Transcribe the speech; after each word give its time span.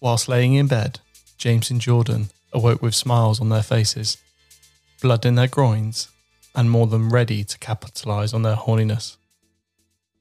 Whilst 0.00 0.28
laying 0.28 0.54
in 0.54 0.68
bed, 0.68 1.00
James 1.38 1.70
and 1.70 1.80
Jordan 1.80 2.30
awoke 2.52 2.82
with 2.82 2.94
smiles 2.94 3.40
on 3.40 3.48
their 3.48 3.62
faces, 3.62 4.16
blood 5.02 5.26
in 5.26 5.34
their 5.34 5.48
groins, 5.48 6.08
and 6.54 6.70
more 6.70 6.86
than 6.86 7.08
ready 7.08 7.44
to 7.44 7.58
capitalise 7.58 8.32
on 8.32 8.42
their 8.42 8.56
horniness. 8.56 9.16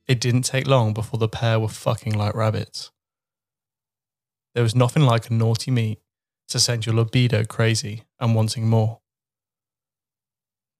It 0.08 0.20
didn't 0.20 0.44
take 0.44 0.68
long 0.68 0.94
before 0.94 1.20
the 1.20 1.28
pair 1.28 1.60
were 1.60 1.68
fucking 1.68 2.14
like 2.14 2.34
rabbits. 2.34 2.92
There 4.54 4.64
was 4.64 4.76
nothing 4.76 5.04
like 5.04 5.30
a 5.30 5.34
naughty 5.34 5.70
meat 5.70 6.00
to 6.48 6.60
send 6.60 6.86
your 6.86 6.96
libido 6.96 7.44
crazy 7.44 8.04
and 8.20 8.34
wanting 8.34 8.68
more. 8.68 9.00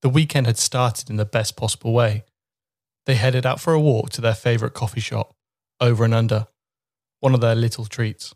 The 0.02 0.10
weekend 0.10 0.48
had 0.48 0.58
started 0.58 1.10
in 1.10 1.18
the 1.18 1.26
best 1.26 1.56
possible 1.56 1.94
way. 1.94 2.24
They 3.06 3.16
headed 3.16 3.46
out 3.46 3.60
for 3.60 3.74
a 3.74 3.80
walk 3.80 4.10
to 4.12 4.22
their 4.22 4.34
favourite 4.34 4.74
coffee 4.74 5.02
shop, 5.02 5.36
over 5.80 6.04
and 6.06 6.14
under, 6.14 6.48
one 7.20 7.34
of 7.34 7.42
their 7.42 7.56
little 7.56 7.86
treats. 7.86 8.34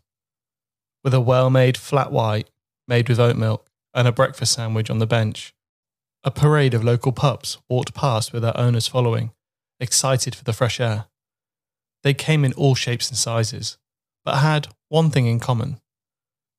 With 1.04 1.14
a 1.14 1.20
well 1.20 1.50
made 1.50 1.76
flat 1.76 2.12
white, 2.12 2.48
made 2.86 3.08
with 3.08 3.20
oat 3.20 3.36
milk, 3.36 3.68
and 3.94 4.06
a 4.06 4.12
breakfast 4.12 4.52
sandwich 4.54 4.90
on 4.90 4.98
the 4.98 5.06
bench, 5.06 5.54
a 6.24 6.30
parade 6.30 6.74
of 6.74 6.84
local 6.84 7.12
pups 7.12 7.58
walked 7.68 7.94
past 7.94 8.32
with 8.32 8.42
their 8.42 8.56
owners 8.56 8.86
following, 8.86 9.32
excited 9.80 10.34
for 10.34 10.44
the 10.44 10.52
fresh 10.52 10.80
air. 10.80 11.06
They 12.02 12.14
came 12.14 12.44
in 12.44 12.52
all 12.54 12.74
shapes 12.74 13.08
and 13.08 13.18
sizes, 13.18 13.78
but 14.24 14.38
had 14.38 14.68
one 14.88 15.10
thing 15.10 15.26
in 15.26 15.40
common. 15.40 15.80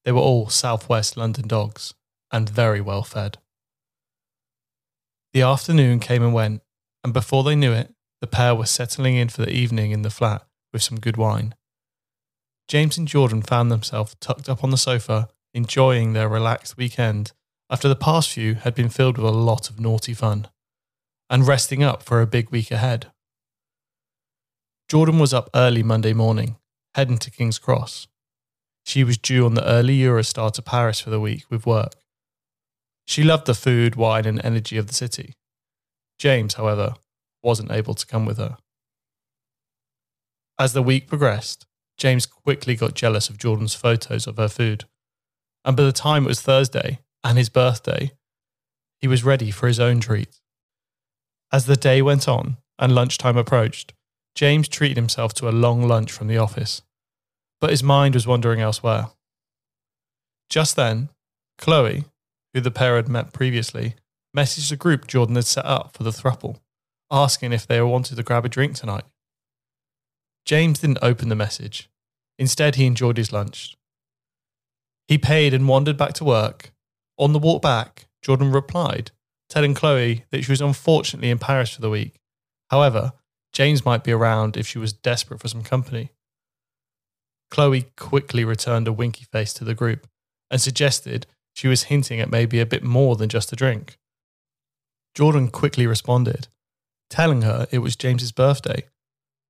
They 0.03 0.11
were 0.11 0.20
all 0.20 0.49
southwest 0.49 1.15
London 1.15 1.48
dogs 1.48 1.93
and 2.31 2.49
very 2.49 2.81
well 2.81 3.03
fed. 3.03 3.37
The 5.34 5.41
afternoon 5.41 5.99
came 5.99 6.23
and 6.23 6.34
went, 6.34 6.62
and 7.03 7.13
before 7.13 7.43
they 7.43 7.55
knew 7.55 7.71
it, 7.71 7.93
the 8.21 8.27
pair 8.27 8.53
were 8.53 8.65
settling 8.65 9.15
in 9.15 9.29
for 9.29 9.41
the 9.41 9.51
evening 9.51 9.91
in 9.91 10.01
the 10.01 10.09
flat 10.09 10.45
with 10.71 10.84
some 10.84 10.99
good 10.99 11.17
wine. 11.17 11.55
James 12.67 12.98
and 12.98 13.07
Jordan 13.07 13.41
found 13.41 13.71
themselves 13.71 14.15
tucked 14.20 14.49
up 14.49 14.63
on 14.63 14.71
the 14.71 14.77
sofa, 14.77 15.29
enjoying 15.54 16.13
their 16.13 16.29
relaxed 16.29 16.77
weekend 16.77 17.32
after 17.70 17.87
the 17.87 17.96
past 17.96 18.29
few 18.29 18.55
had 18.55 18.76
been 18.76 18.90
filled 18.90 19.18
with 19.18 19.27
a 19.27 19.35
lot 19.35 19.70
of 19.70 19.79
naughty 19.79 20.13
fun, 20.13 20.48
and 21.29 21.48
resting 21.48 21.84
up 21.84 22.04
for 22.04 22.21
a 22.21 22.27
big 22.27 22.49
week 22.49 22.71
ahead. 22.71 23.12
Jordan 24.90 25.18
was 25.18 25.34
up 25.34 25.49
early 25.55 25.82
Monday 25.82 26.13
morning, 26.13 26.57
heading 26.96 27.18
to 27.18 27.32
King's 27.32 27.57
Cross. 27.57 28.07
She 28.85 29.04
was 29.04 29.18
due 29.18 29.46
on 29.46 29.54
the 29.54 29.68
early 29.68 29.98
Eurostar 29.98 30.52
to 30.54 30.62
Paris 30.62 30.99
for 30.99 31.09
the 31.09 31.20
week 31.20 31.46
with 31.49 31.65
work. 31.65 31.93
She 33.05 33.24
loved 33.24 33.48
the 33.48 33.54
food, 33.54 33.96
wine, 33.96 34.26
and 34.26 34.43
energy 34.43 34.77
of 34.77 34.87
the 34.87 34.93
city. 34.93 35.34
James, 36.20 36.55
however, 36.55 36.96
wasn't 37.41 37.71
able 37.71 37.93
to 37.96 38.05
come 38.05 38.26
with 38.26 38.37
her. 38.37 38.57
As 40.59 40.74
the 40.74 40.84
week 40.84 41.07
progressed, 41.07 41.65
James 41.98 42.26
quickly 42.26 42.76
got 42.76 42.96
jealous 42.96 43.30
of 43.30 43.38
Jordan's 43.38 43.76
photos 43.76 44.27
of 44.27 44.38
her 44.38 44.48
food. 44.48 44.86
And 45.66 45.77
by 45.77 45.84
the 45.84 45.91
time 45.91 46.26
it 46.26 46.27
was 46.27 46.41
Thursday 46.41 46.99
and 47.24 47.38
his 47.38 47.49
birthday, 47.49 48.12
he 48.99 49.08
was 49.08 49.24
ready 49.24 49.52
for 49.52 49.68
his 49.68 49.80
own 49.80 49.99
treat. 49.99 50.40
As 51.52 51.66
the 51.66 51.76
day 51.76 52.02
went 52.02 52.27
on 52.27 52.58
and 52.80 52.96
lunchtime 52.96 53.38
approached, 53.38 53.94
James 54.36 54.68
treated 54.68 54.98
himself 54.98 55.34
to 55.36 55.48
a 55.48 55.52
long 55.52 55.88
lunch 55.88 56.12
from 56.12 56.27
the 56.27 56.38
office, 56.38 56.82
but 57.62 57.70
his 57.70 57.84
mind 57.84 58.16
was 58.16 58.26
wandering 58.26 58.60
elsewhere. 58.60 59.08
Just 60.49 60.76
then, 60.76 61.10
Chloe, 61.58 62.05
who 62.54 62.62
the 62.62 62.71
pair 62.71 62.96
had 62.96 63.08
met 63.08 63.34
previously, 63.34 63.96
messaged 64.36 64.69
the 64.69 64.75
group 64.75 65.08
Jordan 65.08 65.36
had 65.36 65.46
set 65.46 65.66
up 65.66 65.96
for 65.96 66.03
the 66.03 66.09
thruple, 66.09 66.59
asking 67.12 67.53
if 67.53 67.68
they 67.68 67.81
wanted 67.81 68.16
to 68.16 68.24
grab 68.24 68.46
a 68.46 68.50
drink 68.50 68.75
tonight. 68.75 69.03
James 70.46 70.80
didn't 70.80 71.00
open 71.02 71.30
the 71.30 71.36
message. 71.36 71.90
Instead, 72.38 72.75
he 72.75 72.86
enjoyed 72.86 73.18
his 73.18 73.31
lunch. 73.31 73.78
He 75.08 75.18
paid 75.18 75.53
and 75.53 75.68
wandered 75.68 75.97
back 75.97 76.13
to 76.13 76.24
work. 76.24 76.72
On 77.18 77.31
the 77.31 77.40
walk 77.40 77.62
back, 77.62 78.08
Jordan 78.22 78.52
replied, 78.52 79.12
telling 79.50 79.74
Chloe 79.74 80.26
that 80.32 80.44
she 80.44 80.52
was 80.52 80.62
unfortunately 80.62 81.30
in 81.30 81.40
Paris 81.40 81.74
for 81.74 81.82
the 81.82 81.90
week. 81.90 82.20
However, 82.70 83.14
James 83.53 83.86
might 83.86 84.03
be 84.03 84.12
around 84.12 84.58
if 84.58 84.68
she 84.68 84.80
was 84.80 84.94
desperate 84.94 85.40
for 85.40 85.48
some 85.48 85.64
company. 85.64 86.12
Chloe 87.52 87.86
quickly 87.98 88.44
returned 88.44 88.88
a 88.88 88.94
winky 88.94 89.26
face 89.32 89.53
to 89.53 89.64
the 89.64 89.76
group 89.76 90.08
and 90.50 90.59
suggested 90.59 91.28
she 91.53 91.68
was 91.68 91.84
hinting 91.84 92.20
at 92.20 92.32
maybe 92.32 92.59
a 92.59 92.66
bit 92.66 92.84
more 92.84 93.16
than 93.16 93.30
just 93.30 93.53
a 93.53 93.56
drink. 93.56 93.98
Jordan 95.14 95.50
quickly 95.50 95.86
responded, 95.86 96.48
telling 97.09 97.44
her 97.44 97.68
it 97.70 97.80
was 97.80 97.96
James's 97.96 98.32
birthday 98.32 98.86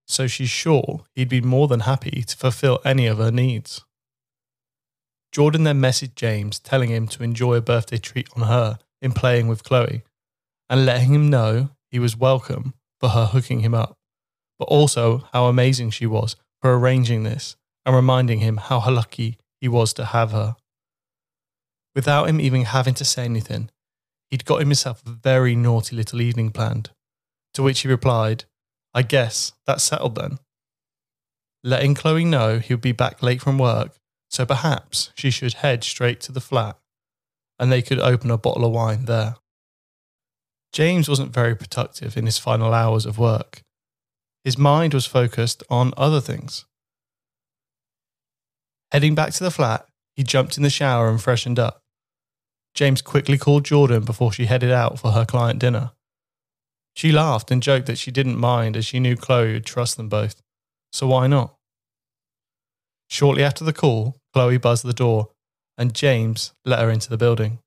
so 0.08 0.28
she's 0.28 0.50
sure 0.50 1.03
he'd 1.16 1.30
be 1.30 1.41
more 1.41 1.68
than 1.68 1.81
happy 1.81 2.24
to 2.24 2.38
fulfill 2.38 2.80
any 2.84 3.08
of 3.08 3.18
her 3.18 3.31
needs. 3.31 3.84
Jordan 5.31 5.64
then 5.64 5.81
messaged 5.81 6.16
James 6.16 6.59
telling 6.59 6.90
him 6.90 7.08
to 7.08 7.24
enjoy 7.24 7.56
a 7.56 7.62
birthday 7.62 7.97
treat 7.97 8.30
on 8.36 8.47
her 8.47 8.78
in 9.02 9.12
playing 9.12 9.47
with 9.47 9.64
Chloe 9.64 10.03
and 10.69 10.86
letting 10.86 11.14
him 11.14 11.30
know 11.30 11.69
he 11.90 12.00
was 12.00 12.18
welcome 12.18 12.74
for 13.00 13.09
her 13.09 13.25
hooking 13.25 13.62
him 13.62 13.74
up, 13.74 13.97
but 14.59 14.66
also 14.66 15.28
how 15.34 15.46
amazing 15.46 15.90
she 15.90 16.06
was 16.06 16.35
for 16.62 16.78
arranging 16.78 17.24
this 17.24 17.56
and 17.85 17.96
reminding 17.96 18.40
him 18.40 18.58
how 18.58 18.80
lucky 18.90 19.38
he 19.59 19.68
was 19.68 19.94
to 19.94 20.06
have 20.06 20.31
her. 20.31 20.56
Without 21.96 22.30
him 22.30 22.40
even 22.40 22.64
having 22.64 22.94
to 22.96 23.06
say 23.06 23.25
anything, 23.25 23.70
he'd 24.30 24.46
got 24.46 24.59
himself 24.59 25.03
a 25.06 25.09
very 25.09 25.56
naughty 25.56 25.96
little 25.96 26.22
evening 26.22 26.52
planned, 26.52 26.91
to 27.53 27.62
which 27.62 27.81
he 27.81 27.88
replied, 27.88 28.46
I 28.94 29.02
guess 29.02 29.52
that's 29.66 29.84
settled 29.84 30.16
then. 30.16 30.40
Letting 31.64 31.96
Chloe 31.96 32.26
know 32.26 32.59
he 32.59 32.74
would 32.74 32.81
be 32.81 32.92
back 32.92 33.24
late 33.24 33.42
from 33.42 33.58
work, 33.58 33.98
so 34.30 34.46
perhaps 34.46 35.12
she 35.16 35.31
should 35.31 35.54
head 35.56 35.84
straight 35.84 36.20
to 36.22 36.31
the 36.31 36.42
flat 36.42 36.78
and 37.59 37.72
they 37.72 37.82
could 37.82 38.00
open 38.00 38.32
a 38.32 38.38
bottle 38.38 38.66
of 38.66 38.72
wine 38.72 39.06
there. 39.06 39.36
James 40.72 41.08
wasn't 41.08 41.34
very 41.34 41.56
productive 41.56 42.18
in 42.18 42.26
his 42.26 42.38
final 42.38 42.74
hours 42.74 43.06
of 43.06 43.20
work. 43.20 43.62
His 44.44 44.58
mind 44.58 44.94
was 44.94 45.06
focused 45.06 45.64
on 45.70 45.94
other 45.96 46.20
things. 46.20 46.66
Heading 48.92 49.16
back 49.16 49.32
to 49.34 49.44
the 49.44 49.52
flat, 49.52 49.88
he 50.16 50.24
jumped 50.24 50.58
in 50.58 50.64
the 50.64 50.70
shower 50.70 51.09
and 51.09 51.22
freshened 51.22 51.59
up. 51.59 51.82
James 52.74 53.02
quickly 53.02 53.38
called 53.38 53.66
Jordan 53.66 54.03
before 54.03 54.34
she 54.34 54.46
headed 54.46 54.72
out 54.72 55.00
for 55.00 55.12
her 55.12 55.26
client 55.26 55.59
dinner. 55.59 55.92
She 56.96 57.12
laughed 57.12 57.52
and 57.52 57.62
joked 57.62 57.88
that 57.88 57.98
she 57.98 58.12
didn't 58.12 58.38
mind 58.38 58.78
as 58.78 58.86
she 58.86 59.00
knew 59.00 59.16
Chloe 59.16 59.54
would 59.54 59.66
trust 59.66 59.98
them 59.98 60.09
both. 60.09 60.42
So 60.92 61.08
why 61.08 61.28
not? 61.28 61.56
Shortly 63.09 63.44
after 63.44 63.64
the 63.64 63.74
call, 63.74 64.18
Chloe 64.34 64.58
buzzed 64.58 64.86
the 64.86 64.94
door 64.94 65.30
and 65.78 65.96
James 65.96 66.53
let 66.66 66.80
her 66.80 66.92
into 66.92 67.09
the 67.09 67.18
building. 67.18 67.59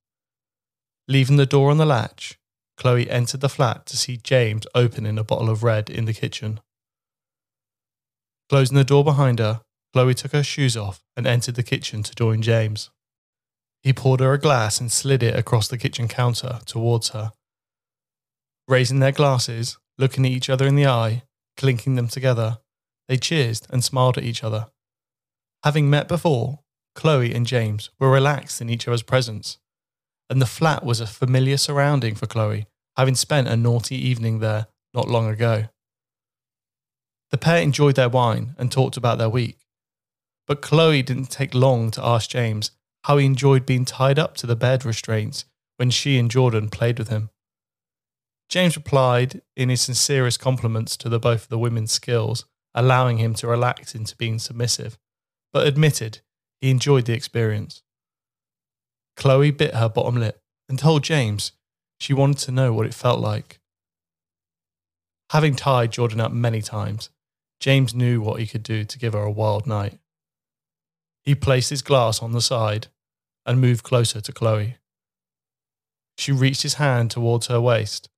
Leaving 1.09 1.36
the 1.36 1.47
door 1.47 1.70
on 1.70 1.78
the 1.78 1.86
latch, 1.86 2.38
Chloe 2.76 3.10
entered 3.10 3.41
the 3.41 3.48
flat 3.48 3.86
to 3.86 3.97
see 3.97 4.16
James 4.16 4.66
opening 4.75 5.19
a 5.19 5.25
bottle 5.25 5.50
of 5.50 5.62
red 5.62 5.91
in 5.91 6.04
the 6.04 6.12
kitchen. 6.12 6.60
Closing 8.48 8.76
the 8.76 8.84
door 8.84 9.03
behind 9.03 9.38
her, 9.38 9.60
Chloe 9.92 10.15
took 10.15 10.32
her 10.32 10.42
shoes 10.42 10.76
off 10.76 11.00
and 11.16 11.26
entered 11.26 11.56
the 11.56 11.62
kitchen 11.62 12.03
to 12.04 12.15
join 12.15 12.42
James. 12.42 12.91
He 13.82 13.92
poured 13.92 14.20
her 14.20 14.32
a 14.32 14.38
glass 14.38 14.81
and 14.81 14.91
slid 14.91 15.22
it 15.22 15.36
across 15.36 15.69
the 15.69 15.78
kitchen 15.78 16.06
counter 16.06 16.60
towards 16.66 17.10
her 17.10 17.32
Raising 18.69 18.99
their 18.99 19.12
glasses, 19.12 19.78
looking 19.97 20.27
at 20.27 20.32
each 20.32 20.50
other 20.50 20.66
in 20.66 20.75
the 20.75 20.87
eye, 20.87 21.22
clinking 21.56 21.94
them 21.94 22.09
together, 22.09 22.59
they 23.09 23.16
cheered 23.16 23.60
and 23.71 23.84
smiled 23.84 24.19
at 24.19 24.25
each 24.25 24.43
other. 24.43 24.66
Having 25.62 25.88
met 25.88 26.09
before, 26.09 26.60
Chloe 26.94 27.34
and 27.34 27.47
James 27.47 27.91
were 28.00 28.10
relaxed 28.10 28.60
in 28.60 28.69
each 28.69 28.88
other's 28.88 29.03
presence, 29.03 29.59
and 30.28 30.41
the 30.43 30.47
flat 30.47 30.84
was 30.84 31.00
a 31.00 31.06
familiar 31.06 31.56
surrounding 31.56 32.15
for 32.15 32.27
Chloe, 32.27 32.66
having 32.97 33.15
spent 33.15 33.49
a 33.49 33.56
naughty 33.56 33.94
evening 33.94 34.41
there 34.41 34.66
not 34.94 35.09
long 35.09 35.28
ago. 35.28 35.66
The 37.31 37.38
pair 37.38 37.60
enjoyed 37.60 37.97
their 37.97 38.09
wine 38.09 38.54
and 38.59 38.72
talked 38.72 38.97
about 38.97 39.19
their 39.19 39.28
week, 39.28 39.59
but 40.47 40.62
Chloe 40.62 41.03
didn't 41.03 41.30
take 41.30 41.54
long 41.54 41.91
to 41.92 42.04
ask 42.04 42.30
James 42.30 42.71
how 43.04 43.19
he 43.19 43.27
enjoyed 43.27 43.66
being 43.66 43.84
tied 43.84 44.19
up 44.19 44.36
to 44.36 44.47
the 44.47 44.57
bed 44.57 44.84
restraints 44.84 45.45
when 45.77 45.91
she 45.91 46.19
and 46.19 46.30
Jordan 46.30 46.69
played 46.69 46.98
with 46.98 47.09
him. 47.09 47.30
James 48.48 48.77
replied 48.77 49.43
in 49.57 49.69
his 49.69 49.83
sincerest 49.83 50.39
compliments 50.39 50.97
to 50.97 51.09
the 51.09 51.19
both 51.19 51.45
of 51.45 51.48
the 51.48 51.59
women's 51.59 51.93
skills, 51.93 52.45
allowing 52.75 53.19
him 53.19 53.34
to 53.34 53.47
relax 53.47 53.95
into 53.95 54.16
being 54.16 54.39
submissive, 54.39 54.98
but 55.53 55.66
admitted 55.66 56.21
he 56.60 56.71
enjoyed 56.71 57.07
the 57.07 57.13
experience. 57.13 57.83
Chloe 59.16 59.51
bit 59.51 59.75
her 59.75 59.89
bottom 59.89 60.16
lip 60.16 60.41
and 60.69 60.78
told 60.78 61.03
James 61.03 61.53
she 61.98 62.13
wanted 62.13 62.39
to 62.39 62.53
know 62.53 62.72
what 62.72 62.87
it 62.87 62.95
felt 62.95 63.21
like. 63.21 63.59
Having 65.31 65.57
tied 65.57 65.91
Jordan 65.91 66.21
up 66.21 66.33
many 66.33 66.63
times, 66.63 67.10
James 67.59 67.95
knew 67.95 68.21
what 68.21 68.39
he 68.39 68.47
could 68.47 68.63
do 68.63 68.84
to 68.84 68.98
give 68.98 69.15
her 69.15 69.22
a 69.22 69.31
wild 69.31 69.66
night. 69.66 69.98
He 71.25 71.34
placed 71.34 71.71
his 71.71 71.83
glass 71.83 72.22
on 72.22 72.33
the 72.33 72.41
side 72.41 72.89
and 73.45 73.60
moved 73.60 73.83
closer 73.83 74.21
to 74.21 74.33
Chloe. 74.33 74.77
She 76.16 76.31
reached 76.31 76.63
his 76.63 76.75
hand 76.75 77.10
towards 77.10 77.48
her 77.48 77.60
waist 77.60 78.09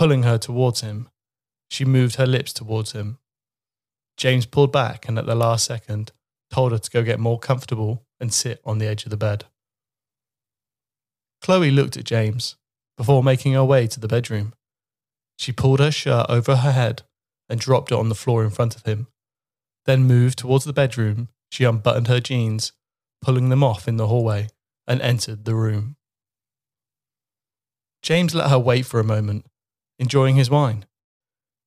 Pulling 0.00 0.22
her 0.22 0.38
towards 0.38 0.80
him, 0.80 1.10
she 1.68 1.84
moved 1.84 2.16
her 2.16 2.26
lips 2.26 2.54
towards 2.54 2.92
him. 2.92 3.18
James 4.16 4.46
pulled 4.46 4.72
back 4.72 5.06
and 5.06 5.18
at 5.18 5.26
the 5.26 5.34
last 5.34 5.66
second 5.66 6.12
told 6.50 6.72
her 6.72 6.78
to 6.78 6.90
go 6.90 7.02
get 7.02 7.20
more 7.20 7.38
comfortable 7.38 8.06
and 8.18 8.32
sit 8.32 8.62
on 8.64 8.78
the 8.78 8.86
edge 8.86 9.04
of 9.04 9.10
the 9.10 9.18
bed. 9.18 9.44
Chloe 11.42 11.70
looked 11.70 11.98
at 11.98 12.04
James 12.04 12.56
before 12.96 13.22
making 13.22 13.52
her 13.52 13.62
way 13.62 13.86
to 13.88 14.00
the 14.00 14.08
bedroom. 14.08 14.54
She 15.36 15.52
pulled 15.52 15.80
her 15.80 15.90
shirt 15.90 16.24
over 16.30 16.56
her 16.56 16.72
head 16.72 17.02
and 17.50 17.60
dropped 17.60 17.92
it 17.92 17.98
on 17.98 18.08
the 18.08 18.14
floor 18.14 18.42
in 18.42 18.48
front 18.48 18.76
of 18.76 18.86
him. 18.86 19.06
Then 19.84 20.04
moved 20.04 20.38
towards 20.38 20.64
the 20.64 20.72
bedroom. 20.72 21.28
She 21.52 21.64
unbuttoned 21.64 22.08
her 22.08 22.20
jeans, 22.20 22.72
pulling 23.20 23.50
them 23.50 23.62
off 23.62 23.86
in 23.86 23.98
the 23.98 24.06
hallway, 24.06 24.48
and 24.86 25.02
entered 25.02 25.44
the 25.44 25.54
room. 25.54 25.96
James 28.02 28.34
let 28.34 28.48
her 28.48 28.58
wait 28.58 28.86
for 28.86 28.98
a 28.98 29.04
moment, 29.04 29.44
enjoying 30.00 30.34
his 30.34 30.50
wine. 30.50 30.86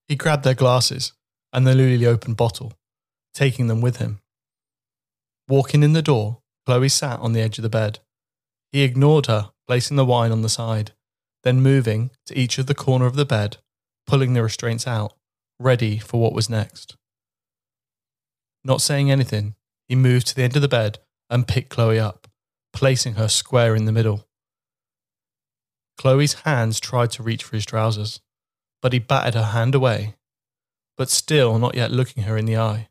He 0.10 0.18
grabbed 0.18 0.44
their 0.44 0.56
glasses 0.56 1.14
and 1.54 1.66
the 1.66 1.76
newly 1.76 2.06
opened 2.06 2.36
bottle, 2.36 2.74
taking 3.34 3.68
them 3.68 3.80
with 3.80 3.98
him. 3.98 4.20
Walking 5.48 5.84
in 5.84 5.94
the 5.94 6.02
door, 6.02 6.40
Chloe 6.66 6.90
sat 6.90 7.20
on 7.20 7.34
the 7.34 7.42
edge 7.42 7.60
of 7.60 7.62
the 7.62 7.70
bed. 7.70 8.00
He 8.72 8.82
ignored 8.82 9.28
her, 9.28 9.52
placing 9.68 9.98
the 9.98 10.06
wine 10.06 10.32
on 10.32 10.42
the 10.42 10.50
side, 10.50 10.94
then 11.44 11.62
moving 11.62 12.10
to 12.26 12.38
each 12.38 12.58
of 12.58 12.66
the 12.66 12.76
corner 12.76 13.06
of 13.06 13.16
the 13.16 13.26
bed, 13.26 13.58
pulling 14.08 14.34
the 14.34 14.42
restraints 14.42 14.88
out, 14.88 15.14
ready 15.60 16.00
for 16.00 16.20
what 16.20 16.34
was 16.34 16.50
next. 16.50 16.98
Not 18.64 18.82
saying 18.82 19.12
anything, 19.12 19.56
he 19.88 19.96
moved 19.96 20.28
to 20.28 20.36
the 20.36 20.44
end 20.44 20.56
of 20.56 20.62
the 20.62 20.68
bed 20.68 21.00
and 21.30 21.48
picked 21.48 21.70
Chloe 21.70 22.00
up, 22.00 22.28
placing 22.74 23.16
her 23.16 23.28
square 23.28 23.76
in 23.76 23.86
the 23.86 23.92
middle. 23.92 24.26
Chloe's 25.98 26.34
hands 26.46 26.80
tried 26.80 27.12
to 27.12 27.24
reach 27.24 27.44
for 27.44 27.56
his 27.56 27.66
trousers, 27.66 28.20
but 28.82 28.94
he 28.94 29.00
batted 29.00 29.36
her 29.36 29.52
hand 29.52 29.76
away, 29.76 30.16
but 30.98 31.10
still 31.10 31.60
not 31.60 31.76
yet 31.76 31.92
looking 31.92 32.24
her 32.24 32.38
in 32.38 32.46
the 32.46 32.58
eye. 32.58 32.90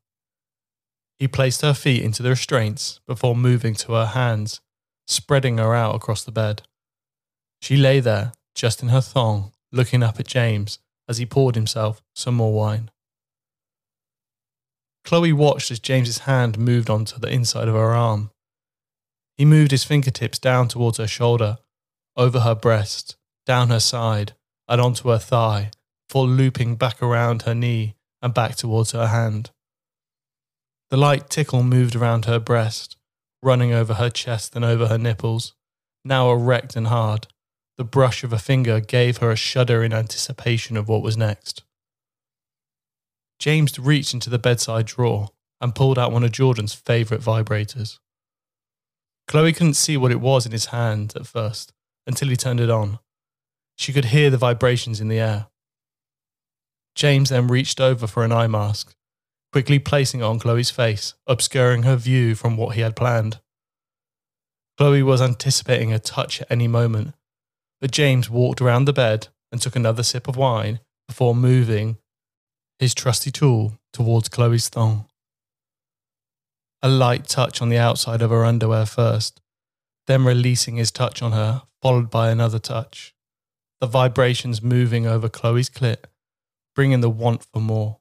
He 1.19 1.29
placed 1.29 1.63
her 1.63 1.75
feet 1.75 2.03
into 2.03 2.23
the 2.23 2.31
restraints 2.31 3.01
before 3.07 3.37
moving 3.37 3.75
to 3.77 3.93
her 3.93 4.07
hands, 4.07 4.61
spreading 5.07 5.59
her 5.59 5.75
out 5.75 5.95
across 5.95 6.25
the 6.25 6.33
bed. 6.33 6.63
She 7.61 7.77
lay 7.77 8.01
there, 8.01 8.33
just 8.55 8.83
in 8.83 8.89
her 8.89 9.01
thong, 9.01 9.53
looking 9.71 10.03
up 10.03 10.19
at 10.19 10.27
James 10.27 10.79
as 11.09 11.19
he 11.19 11.27
poured 11.27 11.55
himself 11.55 12.03
some 12.15 12.35
more 12.35 12.53
wine. 12.53 12.91
Chloe 15.05 15.33
watched 15.33 15.71
as 15.71 15.81
James's 15.81 16.19
hand 16.19 16.59
moved 16.59 16.89
onto 16.89 17.19
the 17.19 17.31
inside 17.31 17.69
of 17.69 17.75
her 17.75 17.95
arm. 17.95 18.31
He 19.37 19.45
moved 19.45 19.71
his 19.71 19.85
fingertips 19.85 20.39
down 20.39 20.69
towards 20.69 20.99
her 20.99 21.09
shoulder, 21.09 21.59
over 22.17 22.41
her 22.41 22.55
breast, 22.55 23.17
down 23.47 23.69
her 23.69 23.81
side, 23.81 24.35
and 24.69 24.81
onto 24.81 25.09
her 25.09 25.19
thigh, 25.19 25.71
before 26.09 26.27
looping 26.27 26.77
back 26.77 27.03
around 27.03 27.43
her 27.43 27.55
knee 27.55 27.97
and 28.21 28.35
back 28.35 28.55
towards 28.57 28.93
her 28.93 29.09
hand. 29.09 29.51
The 30.91 30.97
light 30.97 31.31
tickle 31.31 31.63
moved 31.63 31.97
around 31.97 32.27
her 32.27 32.39
breast, 32.39 32.97
running 33.43 33.73
over 33.73 33.95
her 33.95 34.11
chest 34.11 34.55
and 34.55 34.65
over 34.65 34.89
her 34.89 34.99
nipples, 34.99 35.55
now 36.05 36.31
erect 36.31 36.77
and 36.77 36.89
hard. 36.89 37.27
The 37.79 37.85
brush 37.85 38.23
of 38.23 38.33
a 38.33 38.39
finger 38.39 38.81
gave 38.81 39.19
her 39.19 39.31
a 39.31 39.37
shudder 39.37 39.83
in 39.83 39.93
anticipation 39.93 40.77
of 40.77 40.89
what 40.89 41.03
was 41.03 41.17
next. 41.17 41.63
James 43.39 43.77
reached 43.79 44.15
into 44.15 44.31
the 44.31 44.39
bedside 44.39 44.87
drawer 44.87 45.31
and 45.61 45.75
pulled 45.75 45.99
out 45.99 46.13
one 46.13 46.23
of 46.23 46.33
Jordan's 46.33 46.75
favourite 46.75 47.23
vibrators. 47.23 47.99
Chloe 49.27 49.53
couldn't 49.53 49.75
see 49.75 49.97
what 49.97 50.13
it 50.13 50.21
was 50.21 50.45
in 50.45 50.53
his 50.53 50.67
hand 50.67 51.15
at 51.17 51.27
first 51.27 51.73
until 52.07 52.29
he 52.29 52.37
turned 52.37 52.61
it 52.61 52.71
on. 52.71 52.99
She 53.77 53.93
could 53.93 54.07
hear 54.07 54.31
the 54.31 54.37
vibrations 54.37 55.01
in 55.01 55.09
the 55.09 55.19
air. 55.19 55.47
James 56.95 57.31
then 57.31 57.47
reached 57.47 57.81
over 57.81 58.07
for 58.07 58.25
an 58.25 58.33
eye 58.33 58.47
mask, 58.47 58.95
quickly 59.53 59.79
placing 59.79 60.21
it 60.21 60.25
on 60.25 60.39
Chloe's 60.39 60.71
face, 60.71 61.15
obscuring 61.27 61.85
her 61.85 61.97
view 61.97 62.35
from 62.35 62.57
what 62.57 62.75
he 62.75 62.81
had 62.81 62.97
planned. 62.97 63.41
Chloe 64.79 65.03
was 65.03 65.23
anticipating 65.23 65.93
a 65.93 65.99
touch 65.99 66.41
at 66.41 66.51
any 66.51 66.69
moment, 66.69 67.15
but 67.81 67.91
James 67.91 68.31
walked 68.31 68.61
around 68.61 68.85
the 68.85 68.93
bed 68.93 69.29
and 69.51 69.61
took 69.61 69.77
another 69.77 70.03
sip 70.03 70.29
of 70.29 70.37
wine 70.37 70.81
before 71.07 71.35
moving 71.35 71.99
his 72.79 72.95
trusty 72.95 73.31
tool 73.31 73.79
towards 73.93 74.29
Chloe's 74.29 74.69
thong. 74.69 75.07
A 76.83 76.89
light 76.89 77.29
touch 77.29 77.63
on 77.63 77.69
the 77.69 77.79
outside 77.79 78.23
of 78.23 78.31
her 78.31 78.45
underwear 78.45 78.87
first, 78.87 79.41
then 80.07 80.25
releasing 80.25 80.77
his 80.77 80.91
touch 80.91 81.23
on 81.23 81.33
her, 81.33 81.63
followed 81.81 82.11
by 82.11 82.31
another 82.31 82.59
touch. 82.59 83.15
The 83.81 83.87
vibrations 83.87 84.63
moving 84.63 85.07
over 85.07 85.29
Chloe's 85.29 85.71
clit, 85.71 86.05
bringing 86.75 87.01
the 87.01 87.11
want 87.11 87.45
for 87.53 87.61
more. 87.61 87.99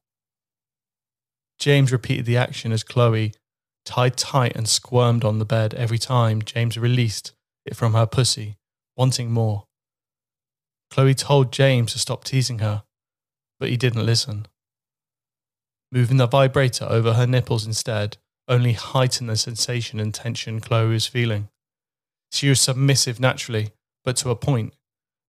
James 1.59 1.91
repeated 1.91 2.25
the 2.25 2.37
action 2.37 2.71
as 2.71 2.83
Chloe 2.83 3.33
tied 3.85 4.17
tight 4.17 4.55
and 4.55 4.67
squirmed 4.67 5.23
on 5.23 5.39
the 5.39 5.45
bed 5.45 5.73
every 5.73 5.97
time 5.97 6.41
James 6.41 6.77
released 6.77 7.33
it 7.65 7.75
from 7.75 7.93
her 7.93 8.05
pussy, 8.05 8.57
wanting 8.95 9.31
more. 9.31 9.65
Chloe 10.89 11.15
told 11.15 11.53
James 11.53 11.93
to 11.93 11.99
stop 11.99 12.23
teasing 12.23 12.59
her, 12.59 12.83
but 13.59 13.69
he 13.69 13.77
didn't 13.77 14.05
listen. 14.05 14.47
Moving 15.91 16.17
the 16.17 16.27
vibrator 16.27 16.85
over 16.85 17.13
her 17.13 17.27
nipples 17.27 17.65
instead 17.65 18.17
only 18.47 18.73
heightened 18.73 19.29
the 19.29 19.37
sensation 19.37 19.99
and 19.99 20.13
tension 20.13 20.59
Chloe 20.59 20.89
was 20.89 21.07
feeling. 21.07 21.49
She 22.31 22.49
was 22.49 22.61
submissive 22.61 23.19
naturally, 23.19 23.71
but 24.03 24.15
to 24.17 24.29
a 24.29 24.35
point. 24.35 24.73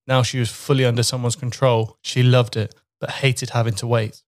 Now 0.06 0.22
she 0.22 0.38
was 0.38 0.50
fully 0.50 0.84
under 0.84 1.02
someone's 1.02 1.36
control. 1.36 1.98
She 2.02 2.22
loved 2.22 2.56
it, 2.56 2.74
but 3.00 3.10
hated 3.10 3.50
having 3.50 3.74
to 3.74 3.86
wait. 3.86 4.22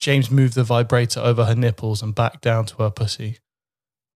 James 0.00 0.30
moved 0.30 0.54
the 0.54 0.64
vibrator 0.64 1.20
over 1.20 1.44
her 1.46 1.54
nipples 1.54 2.02
and 2.02 2.14
back 2.14 2.40
down 2.40 2.66
to 2.66 2.82
her 2.82 2.90
pussy. 2.90 3.38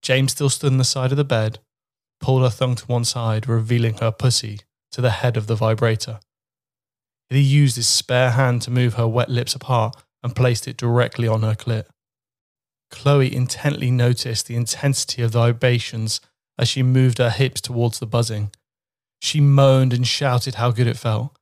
James 0.01 0.31
still 0.31 0.49
stood 0.49 0.71
on 0.71 0.77
the 0.77 0.83
side 0.83 1.11
of 1.11 1.17
the 1.17 1.23
bed, 1.23 1.59
pulled 2.19 2.43
her 2.43 2.49
thumb 2.49 2.75
to 2.75 2.85
one 2.85 3.05
side, 3.05 3.47
revealing 3.47 3.95
her 3.95 4.11
pussy 4.11 4.59
to 4.91 5.01
the 5.01 5.11
head 5.11 5.37
of 5.37 5.47
the 5.47 5.55
vibrator. 5.55 6.19
He 7.29 7.39
used 7.39 7.77
his 7.77 7.87
spare 7.87 8.31
hand 8.31 8.61
to 8.63 8.71
move 8.71 8.95
her 8.95 9.07
wet 9.07 9.29
lips 9.29 9.55
apart 9.55 9.95
and 10.21 10.35
placed 10.35 10.67
it 10.67 10.77
directly 10.77 11.27
on 11.27 11.43
her 11.43 11.55
clit. 11.55 11.85
Chloe 12.89 13.33
intently 13.33 13.89
noticed 13.89 14.47
the 14.47 14.55
intensity 14.55 15.21
of 15.21 15.31
the 15.31 15.39
vibrations 15.39 16.19
as 16.61 16.69
she 16.69 16.83
moved 16.83 17.17
her 17.17 17.31
hips 17.31 17.59
towards 17.59 17.97
the 17.99 18.05
buzzing. 18.05 18.51
She 19.19 19.41
moaned 19.41 19.93
and 19.93 20.05
shouted 20.05 20.55
how 20.55 20.69
good 20.69 20.87
it 20.87 20.95
felt. 20.95 21.35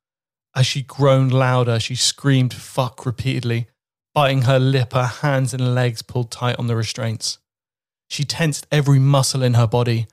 As 0.56 0.66
she 0.66 0.82
groaned 0.82 1.34
louder, 1.34 1.80
she 1.80 1.96
screamed 1.96 2.54
fuck 2.54 3.06
repeatedly, 3.06 3.68
biting 4.16 4.44
her 4.44 4.58
lip, 4.58 4.94
her 4.94 5.06
hands 5.06 5.54
and 5.54 5.76
legs 5.76 6.02
pulled 6.02 6.32
tight 6.32 6.56
on 6.58 6.68
the 6.68 6.76
restraints. 6.76 7.38
She 8.10 8.24
tensed 8.24 8.66
every 8.72 8.98
muscle 8.98 9.44
in 9.44 9.54
her 9.56 9.68
body. 9.68 10.08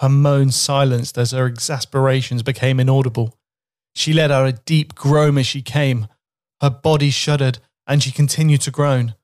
Her 0.00 0.10
moans 0.10 0.56
silenced 0.56 1.16
as 1.16 1.30
her 1.32 1.46
exasperations 1.46 2.42
became 2.42 2.78
inaudible. 2.78 3.38
She 3.94 4.12
let 4.12 4.30
out 4.30 4.46
a 4.46 4.52
deep 4.52 4.94
groan 4.94 5.38
as 5.38 5.46
she 5.46 5.62
came. 5.62 6.06
Her 6.60 6.70
body 6.70 7.10
shuddered 7.10 7.58
and 7.86 8.02
she 8.02 8.12
continued 8.12 8.60
to 8.62 8.70
groan. 8.70 9.14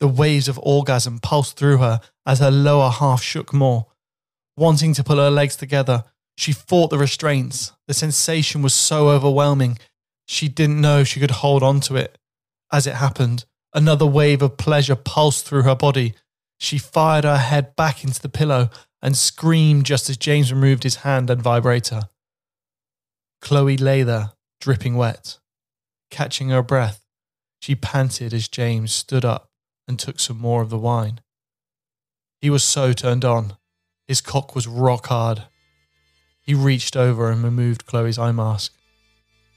The 0.00 0.08
waves 0.08 0.48
of 0.48 0.58
orgasm 0.62 1.18
pulsed 1.18 1.56
through 1.56 1.78
her 1.78 2.00
as 2.26 2.38
her 2.40 2.50
lower 2.50 2.90
half 2.90 3.22
shook 3.22 3.52
more. 3.52 3.86
Wanting 4.56 4.94
to 4.94 5.04
pull 5.04 5.16
her 5.16 5.30
legs 5.30 5.56
together, 5.56 6.04
she 6.36 6.52
fought 6.52 6.90
the 6.90 6.98
restraints. 6.98 7.72
The 7.86 7.94
sensation 7.94 8.62
was 8.62 8.74
so 8.74 9.08
overwhelming, 9.08 9.78
she 10.26 10.48
didn't 10.48 10.80
know 10.80 11.04
she 11.04 11.20
could 11.20 11.30
hold 11.30 11.62
on 11.62 11.80
to 11.80 11.96
it. 11.96 12.18
As 12.72 12.86
it 12.86 12.94
happened, 12.94 13.44
another 13.72 14.06
wave 14.06 14.42
of 14.42 14.56
pleasure 14.56 14.96
pulsed 14.96 15.46
through 15.46 15.62
her 15.62 15.74
body. 15.74 16.14
She 16.58 16.78
fired 16.78 17.24
her 17.24 17.36
head 17.36 17.76
back 17.76 18.04
into 18.04 18.20
the 18.20 18.28
pillow 18.28 18.70
and 19.02 19.16
screamed 19.16 19.86
just 19.86 20.08
as 20.08 20.16
James 20.16 20.52
removed 20.52 20.82
his 20.82 20.96
hand 20.96 21.28
and 21.28 21.42
vibrator. 21.42 22.02
Chloe 23.40 23.76
lay 23.76 24.02
there, 24.02 24.32
dripping 24.60 24.96
wet. 24.96 25.38
Catching 26.10 26.48
her 26.48 26.62
breath, 26.62 27.04
she 27.60 27.74
panted 27.74 28.32
as 28.32 28.48
James 28.48 28.92
stood 28.92 29.24
up 29.24 29.50
and 29.86 29.98
took 29.98 30.18
some 30.18 30.38
more 30.38 30.62
of 30.62 30.70
the 30.70 30.78
wine. 30.78 31.20
He 32.40 32.48
was 32.48 32.64
so 32.64 32.92
turned 32.92 33.24
on. 33.24 33.56
His 34.06 34.20
cock 34.20 34.54
was 34.54 34.66
rock 34.66 35.06
hard. 35.06 35.44
He 36.42 36.54
reached 36.54 36.96
over 36.96 37.30
and 37.30 37.42
removed 37.42 37.86
Chloe's 37.86 38.18
eye 38.18 38.32
mask. 38.32 38.72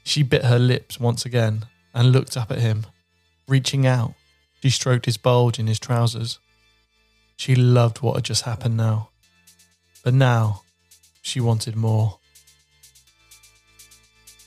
She 0.04 0.22
bit 0.22 0.44
her 0.44 0.58
lips 0.58 0.98
once 0.98 1.26
again 1.26 1.66
and 1.92 2.12
looked 2.12 2.36
up 2.36 2.50
at 2.50 2.60
him. 2.60 2.86
Reaching 3.46 3.86
out, 3.86 4.14
she 4.62 4.70
stroked 4.70 5.04
his 5.04 5.18
bulge 5.18 5.58
in 5.58 5.66
his 5.66 5.78
trousers. 5.78 6.38
She 7.36 7.54
loved 7.54 7.98
what 7.98 8.16
had 8.16 8.24
just 8.24 8.44
happened 8.44 8.76
now. 8.76 9.10
But 10.02 10.14
now, 10.14 10.62
she 11.20 11.40
wanted 11.40 11.76
more. 11.76 12.17